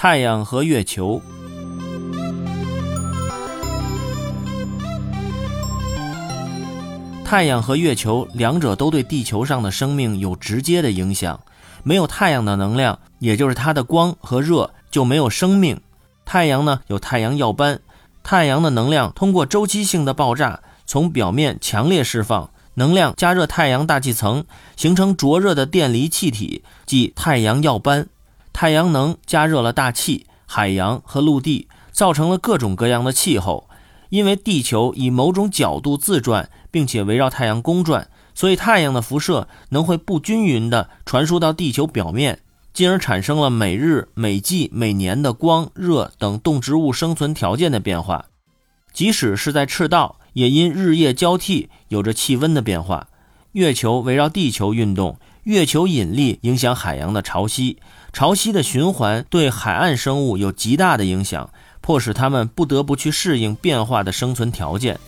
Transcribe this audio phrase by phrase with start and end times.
[0.00, 1.20] 太阳和月球。
[7.24, 11.40] 太阳和月球两者都对地球上的生命有直接的影响。
[11.82, 15.80] 没有太阳的能量，也就是它的光和热，就没有生命。
[16.24, 17.80] 太阳呢，有太阳耀斑，
[18.22, 24.44] 太阳的能量通过周期性的爆炸，从表面强烈释放能量，加热太阳大气层，
[24.76, 28.06] 形成灼热的电离气体，即太阳耀斑。
[28.60, 33.70] 太阳能加热了大气、海洋和陆地，造成了各种各样的气候。
[34.08, 38.10] 因为地球以某种角度自转，并且围绕太阳公转。
[38.34, 42.40] 所以，太阳的辐射能会不均匀地传输到地球表面，
[42.72, 48.24] 进而产生了每日、每季、每年的光、热等动植物生存条件的变化。
[48.92, 53.06] 即使是在赤道，也因日夜交替有着气温的变化。
[53.52, 57.76] 月球围绕地球运动，月球引力影响海洋的潮汐，
[58.12, 64.98] 潮汐的循环对海岸生物有极大的影响，迫使它们不得不去适应变化的生存条件。